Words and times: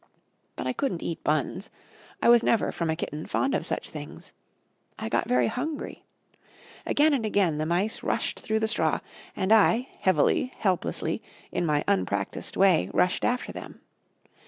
But 0.55 0.65
I 0.65 0.73
couldn't 0.73 1.03
eat 1.03 1.23
buns. 1.23 1.69
I 2.23 2.29
was 2.29 2.41
never, 2.41 2.71
from 2.71 2.89
a 2.89 2.95
kitten, 2.95 3.27
fond 3.27 3.53
of 3.53 3.67
such 3.67 3.91
things. 3.91 4.31
I 4.97 5.09
got 5.09 5.27
very 5.29 5.45
hungry. 5.45 6.03
Again 6.87 7.13
and 7.13 7.23
again 7.23 7.59
the 7.59 7.67
mice 7.67 8.01
rushed 8.01 8.39
through 8.39 8.61
the 8.61 8.67
straw, 8.67 8.97
and 9.35 9.53
I, 9.53 9.89
heavily, 9.99 10.53
helplessly, 10.57 11.21
in 11.51 11.67
my 11.67 11.83
unpractised 11.87 12.57
way, 12.57 12.89
rushed 12.95 13.23
after 13.23 13.51
them. 13.51 13.79